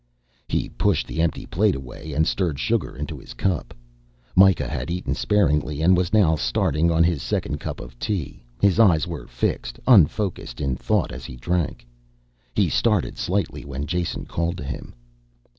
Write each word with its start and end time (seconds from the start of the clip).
He 0.47 0.67
pushed 0.67 1.05
the 1.05 1.21
empty 1.21 1.45
plate 1.45 1.75
away 1.75 2.13
and 2.13 2.25
stirred 2.25 2.57
sugar 2.57 2.95
into 2.95 3.19
his 3.19 3.35
cup. 3.35 3.71
Mikah 4.35 4.67
had 4.67 4.89
eaten 4.89 5.13
sparingly 5.13 5.79
and 5.83 5.95
was 5.95 6.11
now 6.11 6.35
starting 6.35 6.89
on 6.89 7.03
his 7.03 7.21
second 7.21 7.59
cup 7.59 7.79
of 7.79 7.99
tea. 7.99 8.41
His 8.59 8.79
eyes 8.79 9.05
were 9.05 9.27
fixed, 9.27 9.79
unfocused 9.85 10.59
in 10.59 10.75
thought 10.75 11.11
as 11.11 11.25
he 11.25 11.35
drank. 11.35 11.85
He 12.55 12.67
started 12.67 13.15
slightly 13.19 13.63
when 13.63 13.85
Jason 13.85 14.25
called 14.25 14.57
to 14.57 14.63
him. 14.63 14.95